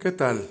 ¿Qué 0.00 0.12
tal? 0.12 0.46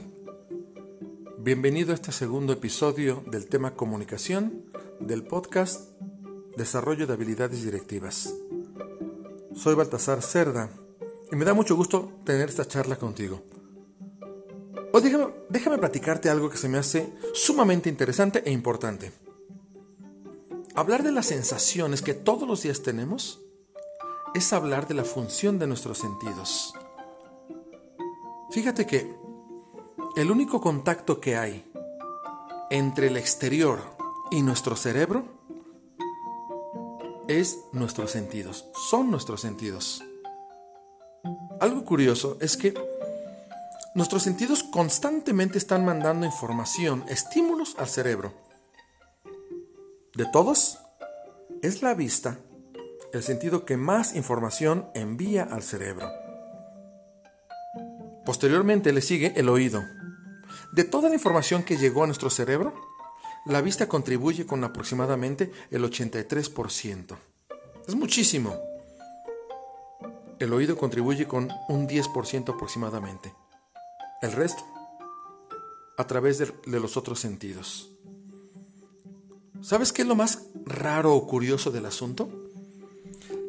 Bienvenido 1.38 1.94
a 1.94 1.96
este 1.96 2.12
segundo 2.12 2.52
episodio 2.52 3.23
del 3.28 3.47
tema 3.47 3.75
comunicación 3.75 4.66
del 5.00 5.23
podcast 5.23 5.91
Desarrollo 6.57 7.07
de 7.07 7.13
Habilidades 7.13 7.63
Directivas. 7.63 8.33
Soy 9.55 9.73
Baltasar 9.75 10.21
Cerda 10.21 10.70
y 11.32 11.38
me 11.38 11.46
da 11.46 11.54
mucho 11.54 11.78
gusto 11.78 12.11
tener 12.25 12.50
esta 12.50 12.65
charla 12.65 12.97
contigo. 12.97 13.41
Hoy 14.91 15.02
déjame, 15.02 15.28
déjame 15.48 15.77
platicarte 15.77 16.29
algo 16.29 16.50
que 16.50 16.57
se 16.57 16.68
me 16.68 16.77
hace 16.77 17.14
sumamente 17.34 17.88
interesante 17.88 18.43
e 18.45 18.52
importante. 18.52 19.14
Hablar 20.75 21.04
de 21.04 21.14
las 21.14 21.27
sensaciones 21.27 22.02
que 22.02 22.14
todos 22.14 22.45
los 22.45 22.64
días 22.64 22.84
tenemos 22.84 23.39
es 24.36 24.52
hablar 24.52 24.89
de 24.89 24.95
la 24.95 25.05
función 25.05 25.57
de 25.57 25.68
nuestros 25.68 26.00
sentidos. 26.00 26.73
Fíjate 28.51 28.86
que 28.86 29.26
el 30.18 30.32
único 30.32 30.60
contacto 30.60 31.21
que 31.21 31.38
hay 31.38 31.64
entre 32.72 33.06
el 33.06 33.17
exterior 33.17 33.80
y 34.31 34.42
nuestro 34.42 34.76
cerebro 34.76 35.26
es 37.28 37.59
nuestros 37.72 38.09
sentidos, 38.09 38.66
son 38.90 39.12
nuestros 39.12 39.42
sentidos. 39.42 40.03
Algo 41.59 41.86
curioso 41.86 42.36
es 42.42 42.58
que 42.58 42.73
nuestros 43.94 44.23
sentidos 44.23 44.64
constantemente 44.64 45.59
están 45.59 45.86
mandando 45.86 46.26
información, 46.26 47.06
estímulos 47.09 47.76
al 47.78 47.88
cerebro. 47.88 48.34
De 50.16 50.26
todos, 50.34 50.80
es 51.62 51.84
la 51.84 51.94
vista 51.94 52.40
el 53.14 53.22
sentido 53.22 53.66
que 53.66 53.78
más 53.78 54.16
información 54.16 54.88
envía 54.95 55.44
al 55.44 55.62
cerebro. 55.62 56.09
Posteriormente 58.26 58.92
le 58.92 59.02
sigue 59.02 59.34
el 59.36 59.48
oído. 59.48 59.84
De 60.78 60.83
toda 60.83 61.09
la 61.09 61.16
información 61.16 61.64
que 61.64 61.75
llegó 61.75 62.03
a 62.03 62.06
nuestro 62.06 62.30
cerebro, 62.30 62.72
la 63.47 63.61
vista 63.61 63.89
contribuye 63.89 64.45
con 64.45 64.64
aproximadamente 64.64 65.52
el 65.72 65.84
83%. 65.84 67.17
Es 67.88 67.95
muchísimo. 67.95 68.56
El 70.38 70.53
oído 70.53 70.78
contribuye 70.78 71.28
con 71.28 71.50
un 71.67 71.88
10% 71.88 72.53
aproximadamente. 72.53 73.34
El 74.22 74.34
resto, 74.34 74.64
a 75.97 76.06
través 76.06 76.38
de, 76.38 76.53
de, 76.67 76.80
los 76.80 76.95
otros 76.95 77.19
sentidos. 77.19 77.89
¿Sabes 79.64 79.91
qué 79.91 80.03
es 80.03 80.08
lo 80.08 80.16
más 80.16 80.44
raro 80.64 81.16
o 81.16 81.25
curioso 81.25 81.72
del 81.72 81.88
asunto? 81.88 82.30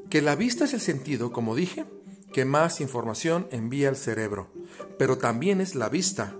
Que 0.08 0.22
la 0.22 0.34
vista 0.34 0.64
es 0.64 0.72
el 0.72 0.80
sentido, 0.80 1.30
como 1.30 1.54
dije, 1.54 1.84
que 2.32 2.46
más 2.46 2.80
información 2.80 3.46
envía 3.50 3.90
al 3.90 3.96
cerebro, 3.96 4.48
pero 4.98 5.18
también 5.18 5.60
es 5.60 5.74
la 5.74 5.90
vista, 5.90 6.34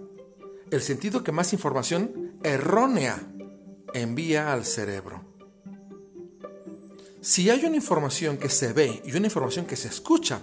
el 0.71 0.83
sentido 0.83 1.25
que 1.25 1.33
más 1.33 1.53
información 1.53 2.39
errónea 2.43 3.21
envía 3.95 4.53
al 4.53 4.65
cerebro. 4.65 5.25
Si 7.21 7.51
hay 7.51 7.65
una 7.65 7.77
información 7.77 8.39
que 8.39 8.49
se 8.49 8.73
ve 8.73 9.03
y 9.05 9.17
una 9.17 9.27
información 9.27 9.67
que 9.67 9.77
se 9.77 9.89
escucha, 9.89 10.41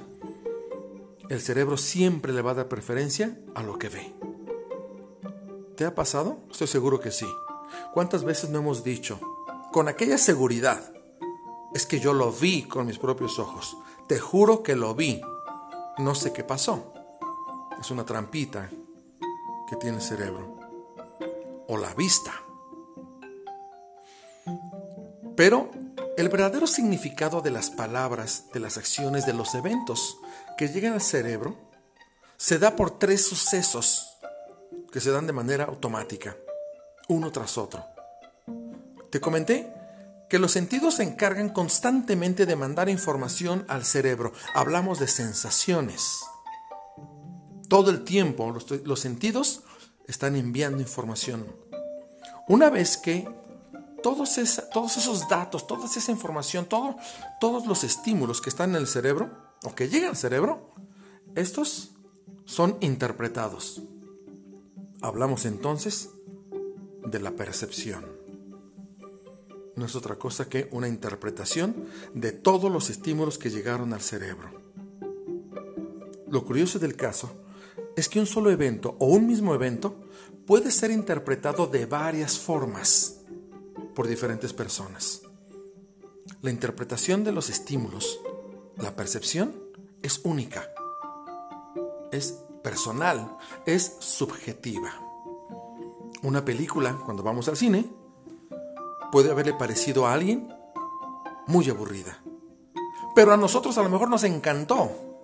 el 1.30 1.42
cerebro 1.42 1.78
siempre 1.78 2.34
le 2.34 2.42
va 2.42 2.52
a 2.52 2.56
dar 2.56 2.68
preferencia 2.68 3.40
a 3.56 3.64
lo 3.64 3.80
que 3.80 3.90
ve. 3.90 4.14
¿Te 5.76 5.86
ha 5.86 5.96
pasado? 5.96 6.40
Estoy 6.52 6.68
seguro 6.68 7.00
que 7.00 7.12
sí. 7.12 7.28
¿Cuántas 7.94 8.24
veces 8.24 8.50
no 8.50 8.60
hemos 8.60 8.84
dicho, 8.84 9.20
con 9.72 9.88
aquella 9.88 10.18
seguridad, 10.18 10.94
es 11.74 11.86
que 11.86 12.00
yo 12.00 12.14
lo 12.14 12.32
vi 12.32 12.64
con 12.64 12.86
mis 12.86 13.00
propios 13.00 13.40
ojos, 13.40 13.76
te 14.08 14.20
juro 14.20 14.64
que 14.64 14.76
lo 14.76 14.96
vi, 14.96 15.22
no 15.98 16.16
sé 16.16 16.32
qué 16.32 16.44
pasó. 16.44 16.94
Es 17.80 17.92
una 17.92 18.06
trampita 18.06 18.70
que 19.70 19.76
tiene 19.76 19.98
el 19.98 20.04
cerebro. 20.04 20.60
O 21.68 21.78
la 21.78 21.94
vista. 21.94 22.32
Pero 25.36 25.72
el 26.18 26.30
verdadero 26.30 26.68
significado 26.68 27.42
de 27.42 27.52
las 27.52 27.70
palabras, 27.70 28.46
de 28.54 28.60
las 28.60 28.78
acciones, 28.78 29.26
de 29.26 29.34
los 29.34 29.54
eventos 29.56 30.18
que 30.58 30.70
llegan 30.70 30.94
al 30.94 31.02
cerebro, 31.02 31.58
se 32.38 32.60
da 32.60 32.76
por 32.76 33.00
tres 33.00 33.26
sucesos 33.26 34.18
que 34.92 35.02
se 35.02 35.12
dan 35.12 35.28
de 35.28 35.34
manera 35.34 35.66
automática, 35.66 36.38
uno 37.10 37.32
tras 37.32 37.58
otro. 37.58 37.84
Te 39.10 39.20
comenté 39.20 39.74
que 40.30 40.40
los 40.40 40.52
sentidos 40.52 40.96
se 40.96 41.04
encargan 41.04 41.50
constantemente 41.50 42.46
de 42.46 42.56
mandar 42.56 42.90
información 42.90 43.66
al 43.68 43.86
cerebro. 43.86 44.34
Hablamos 44.54 45.00
de 45.00 45.08
sensaciones. 45.08 46.24
Todo 47.76 47.92
el 47.92 48.06
tiempo 48.06 48.56
los, 48.86 49.00
sentidos 49.02 49.64
están 50.08 50.38
enviando 50.38 50.80
información. 50.80 51.46
Una 52.48 52.70
vez 52.70 52.96
que 52.96 53.28
todos, 54.02 54.38
esos 54.38 55.28
datos, 55.28 55.68
toda 55.68 55.86
esa 55.86 56.10
información, 56.10 56.70
todos 56.70 57.68
los 57.68 57.84
estímulos 57.84 58.40
que 58.40 58.50
están 58.50 58.70
en 58.70 58.78
el 58.78 58.88
cerebro 58.88 59.30
o 59.66 59.76
que 59.76 59.90
llegan 59.90 60.12
al 60.12 60.16
cerebro, 60.16 60.72
estos 61.36 61.92
son 62.46 62.78
interpretados. 62.80 63.82
Hablamos 65.02 65.44
entonces 65.44 66.12
de 67.06 67.20
la 67.20 67.32
percepción 67.32 68.06
no 69.76 69.86
es 69.86 69.98
otra 69.98 70.16
cosa 70.16 70.48
que 70.48 70.70
una 70.72 70.88
interpretación 70.88 71.76
de 72.14 72.32
todos 72.32 72.72
los 72.72 72.90
estímulos 72.90 73.38
que 73.38 73.50
llegaron 73.50 73.92
al 73.92 74.00
cerebro. 74.00 74.50
Lo 76.30 76.46
curioso 76.46 76.80
del 76.80 76.96
caso 76.96 77.45
es 77.96 78.10
que 78.10 78.20
un 78.20 78.26
solo 78.26 78.52
evento 78.52 78.96
o 79.00 79.08
un 79.08 79.28
mismo 79.28 79.54
evento 79.54 79.96
puede 80.46 80.72
ser 80.72 80.92
interpretado 80.92 81.68
de 81.68 81.86
varias 81.86 82.38
formas 82.40 83.22
por 83.94 84.08
diferentes 84.08 84.54
personas. 84.54 85.22
La 86.42 86.52
interpretación 86.52 87.24
de 87.24 87.32
los 87.32 87.50
estímulos, 87.50 88.20
la 88.78 88.96
percepción, 88.96 89.56
es 90.02 90.22
única, 90.24 90.70
es 92.12 92.40
personal, 92.64 93.38
es 93.66 93.96
subjetiva. 94.00 94.92
Una 96.22 96.44
película, 96.44 97.00
cuando 97.06 97.24
vamos 97.24 97.48
al 97.48 97.58
cine, 97.58 97.90
puede 99.12 99.32
haberle 99.32 99.54
parecido 99.54 100.06
a 100.06 100.14
alguien 100.14 100.54
muy 101.48 101.70
aburrida. 101.70 102.22
Pero 103.16 103.32
a 103.32 103.38
nosotros 103.38 103.78
a 103.78 103.84
lo 103.84 103.90
mejor 103.90 104.10
nos 104.10 104.24
encantó. 104.24 105.15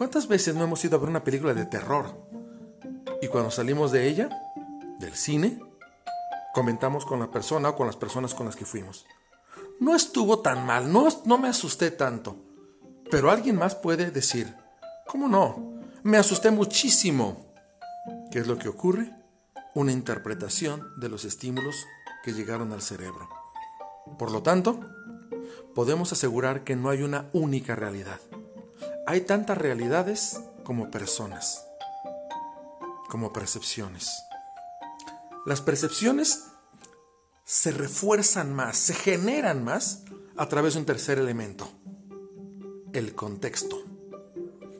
¿Cuántas 0.00 0.28
veces 0.28 0.54
no 0.54 0.64
hemos 0.64 0.82
ido 0.82 0.96
a 0.96 0.98
ver 0.98 1.10
una 1.10 1.24
película 1.24 1.52
de 1.52 1.66
terror? 1.66 2.26
Y 3.20 3.28
cuando 3.28 3.50
salimos 3.50 3.92
de 3.92 4.08
ella, 4.08 4.30
del 4.98 5.14
cine, 5.14 5.60
comentamos 6.54 7.04
con 7.04 7.20
la 7.20 7.30
persona 7.30 7.68
o 7.68 7.76
con 7.76 7.86
las 7.86 7.96
personas 7.96 8.34
con 8.34 8.46
las 8.46 8.56
que 8.56 8.64
fuimos. 8.64 9.04
No 9.78 9.94
estuvo 9.94 10.38
tan 10.38 10.64
mal, 10.64 10.90
no, 10.90 11.06
no 11.26 11.36
me 11.36 11.48
asusté 11.48 11.90
tanto. 11.90 12.34
Pero 13.10 13.30
alguien 13.30 13.56
más 13.56 13.74
puede 13.74 14.10
decir, 14.10 14.56
¿cómo 15.06 15.28
no? 15.28 15.82
Me 16.02 16.16
asusté 16.16 16.50
muchísimo. 16.50 17.52
¿Qué 18.32 18.38
es 18.38 18.46
lo 18.46 18.56
que 18.56 18.70
ocurre? 18.70 19.14
Una 19.74 19.92
interpretación 19.92 20.98
de 20.98 21.10
los 21.10 21.26
estímulos 21.26 21.76
que 22.24 22.32
llegaron 22.32 22.72
al 22.72 22.80
cerebro. 22.80 23.28
Por 24.18 24.32
lo 24.32 24.42
tanto, 24.42 24.80
podemos 25.74 26.10
asegurar 26.10 26.64
que 26.64 26.74
no 26.74 26.88
hay 26.88 27.02
una 27.02 27.28
única 27.34 27.76
realidad. 27.76 28.18
Hay 29.10 29.22
tantas 29.22 29.58
realidades 29.58 30.38
como 30.62 30.88
personas, 30.92 31.66
como 33.08 33.32
percepciones. 33.32 34.08
Las 35.46 35.60
percepciones 35.60 36.44
se 37.42 37.72
refuerzan 37.72 38.54
más, 38.54 38.76
se 38.76 38.94
generan 38.94 39.64
más 39.64 40.04
a 40.36 40.48
través 40.48 40.74
de 40.74 40.78
un 40.78 40.86
tercer 40.86 41.18
elemento, 41.18 41.68
el 42.92 43.16
contexto, 43.16 43.82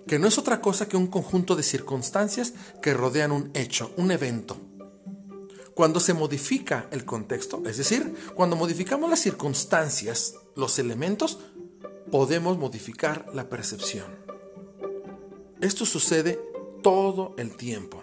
que 0.07 0.21
no 0.21 0.29
es 0.29 0.39
otra 0.39 0.61
cosa 0.61 0.87
que 0.87 0.97
un 0.97 1.09
conjunto 1.09 1.57
de 1.57 1.65
circunstancias 1.65 2.55
que 2.81 2.95
rodean 2.95 3.33
un 3.33 3.51
hecho, 3.55 3.93
un 3.97 4.13
evento 4.13 4.61
cuando 5.75 5.99
se 5.99 6.15
modifica 6.15 6.89
el 6.93 7.05
contexto, 7.05 7.63
es 7.67 7.79
decir, 7.79 8.15
cuando 8.35 8.55
modificamos 8.55 9.09
las 9.09 9.21
circunstancias, 9.21 10.35
los 10.55 10.79
elementos, 10.79 11.39
podemos 12.11 12.59
modificar 12.59 13.27
la 13.33 13.49
percepción. 13.49 14.30
Esto 15.61 15.85
sucede 15.85 16.41
todo 16.83 17.35
el 17.37 17.55
tiempo. 17.57 18.03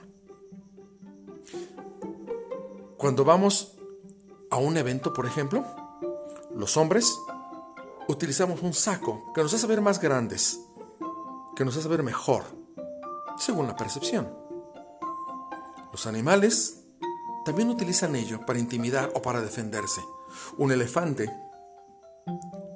Cuando 2.98 3.26
vamos 3.26 3.78
a 4.52 4.58
un 4.58 4.78
evento, 4.78 5.12
por 5.12 5.26
ejemplo, 5.26 5.66
los 6.56 6.78
hombres 6.78 7.12
utilizamos 8.08 8.62
un 8.62 8.74
saco 8.74 9.32
que 9.34 9.42
nos 9.42 9.54
hace 9.56 9.66
ver 9.66 9.82
más 9.82 10.00
grandes, 10.00 10.60
que 11.56 11.66
nos 11.66 11.76
hace 11.78 11.88
ver 11.88 12.04
mejor, 12.04 12.44
según 13.40 13.66
la 13.68 13.76
percepción. 13.76 14.32
Los 15.92 16.06
animales 16.06 16.84
también 17.44 17.70
utilizan 17.70 18.16
ello 18.16 18.46
para 18.46 18.60
intimidar 18.60 19.12
o 19.16 19.22
para 19.22 19.42
defenderse. 19.42 20.02
Un 20.58 20.72
elefante 20.72 21.34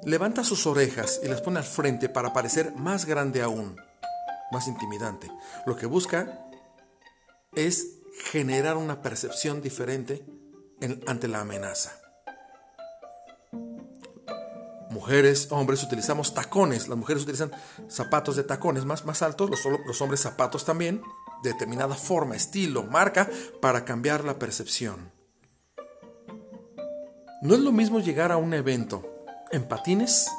levanta 0.04 0.42
sus 0.42 0.66
orejas 0.66 1.20
y 1.22 1.28
las 1.28 1.40
pone 1.40 1.58
al 1.58 1.64
frente 1.64 2.08
para 2.08 2.32
parecer 2.32 2.74
más 2.74 3.04
grande 3.04 3.42
aún, 3.42 3.76
más 4.52 4.68
intimidante. 4.68 5.30
Lo 5.66 5.76
que 5.76 5.86
busca 5.86 6.46
es 7.54 7.98
generar 8.30 8.76
una 8.76 9.02
percepción 9.02 9.62
diferente 9.62 10.24
ante 11.06 11.28
la 11.28 11.40
amenaza. 11.40 11.92
Mujeres, 14.90 15.48
hombres 15.50 15.82
utilizamos 15.82 16.34
tacones, 16.34 16.86
las 16.86 16.98
mujeres 16.98 17.22
utilizan 17.22 17.50
zapatos 17.88 18.36
de 18.36 18.44
tacones 18.44 18.84
más, 18.84 19.06
más 19.06 19.22
altos, 19.22 19.48
los, 19.48 19.64
los 19.86 20.00
hombres 20.02 20.20
zapatos 20.20 20.66
también, 20.66 21.02
de 21.42 21.52
determinada 21.52 21.94
forma, 21.94 22.36
estilo, 22.36 22.84
marca, 22.84 23.28
para 23.60 23.86
cambiar 23.86 24.22
la 24.22 24.38
percepción. 24.38 25.10
No 27.40 27.54
es 27.54 27.60
lo 27.60 27.72
mismo 27.72 28.00
llegar 28.00 28.32
a 28.32 28.36
un 28.36 28.52
evento 28.52 29.24
en 29.50 29.66
patines 29.66 30.30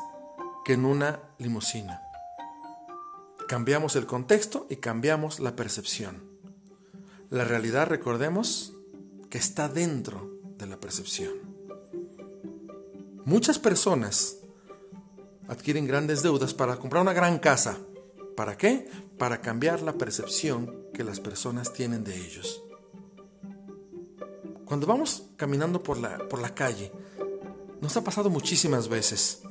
que 0.64 0.74
en 0.74 0.86
una 0.86 1.20
limusina. 1.40 2.03
Cambiamos 3.54 3.96
el 3.96 4.08
contexto 4.08 4.66
y 4.68 4.78
cambiamos 4.78 5.40
la 5.40 5.56
percepción. 5.56 6.24
La 7.30 7.44
realidad, 7.44 7.86
recordemos, 7.86 8.74
que 9.30 9.38
está 9.38 9.70
dentro 9.70 10.40
de 10.58 10.66
la 10.66 10.80
percepción. 10.80 11.34
Muchas 13.26 13.60
personas 13.60 14.38
adquieren 15.48 15.86
grandes 15.86 16.24
deudas 16.24 16.56
para 16.56 16.78
comprar 16.78 17.04
una 17.04 17.14
gran 17.14 17.38
casa. 17.38 17.78
¿Para 18.36 18.58
qué? 18.58 18.90
Para 19.20 19.40
cambiar 19.40 19.84
la 19.84 20.00
percepción 20.00 20.88
que 20.92 21.04
las 21.04 21.20
personas 21.20 21.74
tienen 21.74 22.04
de 22.04 22.18
ellos. 22.18 22.64
Cuando 24.66 24.88
vamos 24.88 25.26
caminando 25.38 25.84
por 25.84 26.00
la, 26.00 26.18
por 26.28 26.42
la 26.42 26.56
calle, 26.56 26.92
nos 27.82 27.96
ha 27.98 28.04
pasado 28.04 28.32
muchísimas 28.32 28.88
veces. 28.88 29.44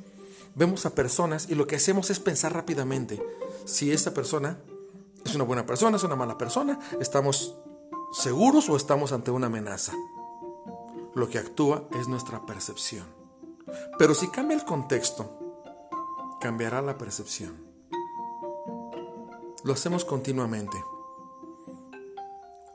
Vemos 0.55 0.85
a 0.85 0.93
personas 0.93 1.49
y 1.49 1.55
lo 1.55 1.67
que 1.67 1.77
hacemos 1.77 2.09
es 2.09 2.19
pensar 2.19 2.53
rápidamente 2.53 3.23
si 3.65 3.91
esa 3.91 4.13
persona 4.13 4.59
es 5.25 5.35
una 5.35 5.43
buena 5.43 5.65
persona, 5.65 5.97
es 5.97 6.03
una 6.03 6.15
mala 6.15 6.37
persona, 6.37 6.79
estamos 6.99 7.55
seguros 8.13 8.69
o 8.69 8.75
estamos 8.75 9.11
ante 9.11 9.31
una 9.31 9.47
amenaza. 9.47 9.93
Lo 11.15 11.29
que 11.29 11.39
actúa 11.39 11.87
es 11.91 12.07
nuestra 12.07 12.45
percepción. 12.45 13.05
Pero 13.97 14.13
si 14.13 14.27
cambia 14.29 14.57
el 14.57 14.65
contexto, 14.65 15.39
cambiará 16.41 16.81
la 16.81 16.97
percepción. 16.97 17.63
Lo 19.63 19.73
hacemos 19.73 20.03
continuamente. 20.03 20.77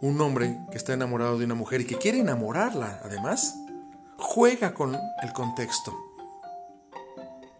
Un 0.00 0.20
hombre 0.20 0.58
que 0.70 0.78
está 0.78 0.94
enamorado 0.94 1.38
de 1.38 1.44
una 1.44 1.54
mujer 1.54 1.82
y 1.82 1.86
que 1.86 1.98
quiere 1.98 2.20
enamorarla, 2.20 3.00
además, 3.04 3.54
juega 4.16 4.72
con 4.72 4.94
el 4.94 5.32
contexto. 5.32 6.07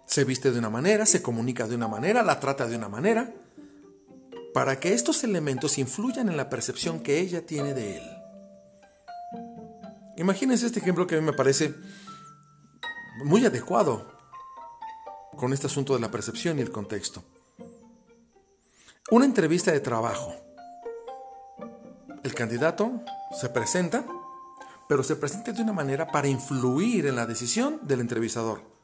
Se 0.09 0.25
viste 0.25 0.51
de 0.51 0.59
una 0.59 0.71
manera, 0.71 1.05
se 1.05 1.21
comunica 1.21 1.69
de 1.69 1.77
una 1.77 1.87
manera, 1.87 2.23
la 2.23 2.41
trata 2.41 2.67
de 2.67 2.77
una 2.77 2.89
manera, 2.89 3.31
para 4.55 4.81
que 4.81 4.95
estos 4.95 5.23
elementos 5.23 5.77
influyan 5.77 6.31
en 6.31 6.39
la 6.39 6.49
percepción 6.49 7.01
que 7.01 7.21
ella 7.21 7.45
tiene 7.45 7.75
de 7.75 7.99
él. 7.99 8.03
Imagínense 10.17 10.67
este 10.67 10.81
ejemplo 10.81 11.07
que 11.07 11.17
a 11.17 11.21
mí 11.21 11.27
me 11.27 11.35
parece 11.35 11.75
muy 13.23 13.45
adecuado 13.45 14.11
con 15.37 15.53
este 15.53 15.67
asunto 15.67 15.93
de 15.93 16.01
la 16.01 16.11
percepción 16.11 16.59
y 16.59 16.63
el 16.63 16.73
contexto. 16.73 17.23
Una 19.11 19.27
entrevista 19.27 19.73
de 19.73 19.81
trabajo. 19.81 20.35
El 22.25 22.35
candidato 22.35 23.03
se 23.39 23.51
presenta, 23.51 24.07
pero 24.89 25.03
se 25.03 25.17
presenta 25.17 25.53
de 25.53 25.63
una 25.63 25.75
manera 25.75 26.07
para 26.09 26.29
influir 26.29 27.07
en 27.07 27.17
la 27.17 27.27
decisión 27.27 27.81
del 27.83 28.01
entrevistador. 28.01 28.78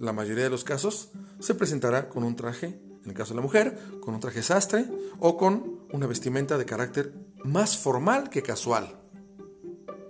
La 0.00 0.14
mayoría 0.14 0.44
de 0.44 0.50
los 0.50 0.64
casos 0.64 1.10
se 1.40 1.54
presentará 1.54 2.08
con 2.08 2.24
un 2.24 2.34
traje, 2.34 2.80
en 3.04 3.10
el 3.10 3.12
caso 3.12 3.34
de 3.34 3.36
la 3.36 3.42
mujer, 3.42 3.78
con 4.00 4.14
un 4.14 4.20
traje 4.20 4.42
sastre 4.42 4.86
o 5.18 5.36
con 5.36 5.80
una 5.92 6.06
vestimenta 6.06 6.56
de 6.56 6.64
carácter 6.64 7.12
más 7.44 7.76
formal 7.76 8.30
que 8.30 8.42
casual. 8.42 8.98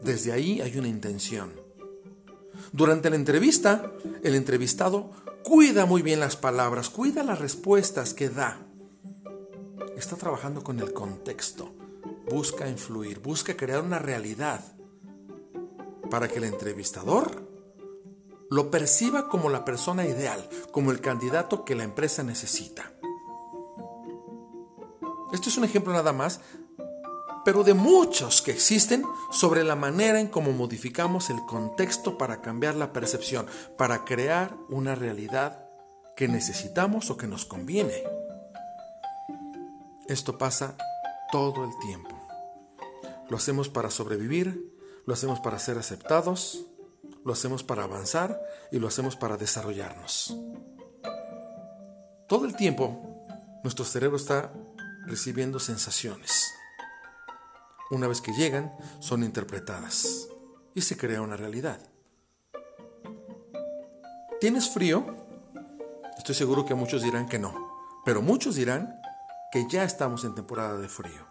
Desde 0.00 0.30
ahí 0.30 0.60
hay 0.60 0.78
una 0.78 0.86
intención. 0.86 1.50
Durante 2.70 3.10
la 3.10 3.16
entrevista, 3.16 3.92
el 4.22 4.36
entrevistado 4.36 5.10
cuida 5.42 5.86
muy 5.86 6.02
bien 6.02 6.20
las 6.20 6.36
palabras, 6.36 6.88
cuida 6.88 7.24
las 7.24 7.40
respuestas 7.40 8.14
que 8.14 8.28
da. 8.28 8.64
Está 9.96 10.14
trabajando 10.14 10.62
con 10.62 10.78
el 10.78 10.92
contexto, 10.92 11.74
busca 12.30 12.68
influir, 12.68 13.18
busca 13.18 13.56
crear 13.56 13.82
una 13.82 13.98
realidad 13.98 14.62
para 16.08 16.28
que 16.28 16.38
el 16.38 16.44
entrevistador 16.44 17.49
lo 18.50 18.70
perciba 18.70 19.28
como 19.28 19.48
la 19.48 19.64
persona 19.64 20.06
ideal, 20.06 20.48
como 20.72 20.90
el 20.90 21.00
candidato 21.00 21.64
que 21.64 21.74
la 21.74 21.84
empresa 21.84 22.22
necesita. 22.22 22.92
Esto 25.32 25.48
es 25.48 25.56
un 25.56 25.64
ejemplo 25.64 25.92
nada 25.92 26.12
más 26.12 26.40
pero 27.44 27.64
de 27.64 27.74
muchos 27.74 28.42
que 28.42 28.52
existen 28.52 29.04
sobre 29.30 29.64
la 29.64 29.76
manera 29.76 30.20
en 30.20 30.28
cómo 30.28 30.52
modificamos 30.52 31.30
el 31.30 31.44
contexto 31.46 32.18
para 32.18 32.42
cambiar 32.42 32.74
la 32.74 32.92
percepción, 32.92 33.46
para 33.78 34.04
crear 34.04 34.56
una 34.68 34.94
realidad 34.94 35.64
que 36.16 36.28
necesitamos 36.28 37.10
o 37.10 37.16
que 37.16 37.26
nos 37.26 37.46
conviene. 37.46 38.04
Esto 40.06 40.36
pasa 40.36 40.76
todo 41.32 41.64
el 41.64 41.70
tiempo. 41.78 42.10
Lo 43.28 43.36
hacemos 43.36 43.68
para 43.68 43.90
sobrevivir, 43.90 44.74
lo 45.06 45.14
hacemos 45.14 45.40
para 45.40 45.58
ser 45.58 45.78
aceptados, 45.78 46.66
lo 47.24 47.32
hacemos 47.32 47.62
para 47.62 47.84
avanzar 47.84 48.40
y 48.70 48.78
lo 48.78 48.88
hacemos 48.88 49.16
para 49.16 49.36
desarrollarnos. 49.36 50.36
Todo 52.28 52.44
el 52.46 52.56
tiempo 52.56 53.26
nuestro 53.62 53.84
cerebro 53.84 54.16
está 54.16 54.52
recibiendo 55.06 55.58
sensaciones 55.58 56.50
una 57.90 58.06
vez 58.06 58.20
que 58.20 58.32
llegan, 58.32 58.72
son 59.00 59.24
interpretadas 59.24 60.28
y 60.74 60.80
se 60.80 60.96
crea 60.96 61.22
una 61.22 61.36
realidad. 61.36 61.80
¿Tienes 64.40 64.70
frío? 64.70 65.04
Estoy 66.16 66.34
seguro 66.34 66.64
que 66.64 66.74
muchos 66.74 67.02
dirán 67.02 67.28
que 67.28 67.38
no, 67.38 67.52
pero 68.04 68.22
muchos 68.22 68.54
dirán 68.54 69.00
que 69.52 69.66
ya 69.68 69.84
estamos 69.84 70.24
en 70.24 70.34
temporada 70.34 70.78
de 70.78 70.88
frío. 70.88 71.26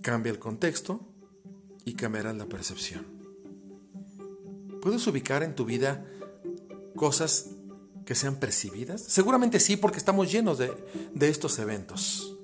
Cambia 0.00 0.30
el 0.30 0.38
contexto 0.38 1.00
y 1.84 1.94
cambiará 1.94 2.32
la 2.32 2.46
percepción. 2.46 3.15
¿Puedes 4.80 5.06
ubicar 5.06 5.42
en 5.42 5.54
tu 5.54 5.64
vida 5.64 6.04
cosas 6.94 7.50
que 8.04 8.14
sean 8.14 8.36
percibidas? 8.36 9.02
Seguramente 9.02 9.60
sí, 9.60 9.76
porque 9.76 9.98
estamos 9.98 10.30
llenos 10.30 10.58
de, 10.58 10.72
de 11.14 11.28
estos 11.28 11.58
eventos. 11.58 12.36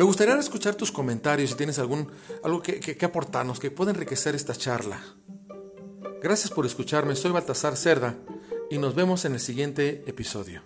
Me 0.00 0.04
gustaría 0.04 0.34
escuchar 0.38 0.76
tus 0.76 0.90
comentarios 0.90 1.50
si 1.50 1.56
tienes 1.56 1.78
algún, 1.78 2.10
algo 2.42 2.62
que, 2.62 2.80
que, 2.80 3.04
aportarnos, 3.04 3.60
que 3.60 3.70
pueda 3.70 3.90
enriquecer 3.90 4.34
esta 4.34 4.54
charla. 4.54 4.98
Gracias 6.22 6.50
por 6.50 6.64
escucharme, 6.64 7.14
soy 7.16 7.32
Baltasar 7.32 7.76
Cerda 7.76 8.16
y 8.70 8.78
nos 8.78 8.94
vemos 8.94 9.26
en 9.26 9.34
el 9.34 9.40
siguiente 9.40 10.02
episodio. 10.06 10.62